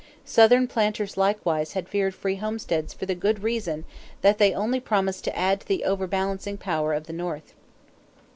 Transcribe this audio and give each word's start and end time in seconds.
Southern 0.25 0.67
planters 0.67 1.15
likewise 1.15 1.73
had 1.73 1.87
feared 1.87 2.15
free 2.15 2.37
homesteads 2.37 2.91
for 2.91 3.05
the 3.05 3.13
very 3.13 3.19
good 3.33 3.43
reason 3.43 3.85
that 4.21 4.39
they 4.39 4.51
only 4.51 4.79
promised 4.79 5.23
to 5.25 5.37
add 5.37 5.59
to 5.61 5.67
the 5.67 5.83
overbalancing 5.85 6.57
power 6.57 6.93
of 6.95 7.05
the 7.05 7.13
North. 7.13 7.53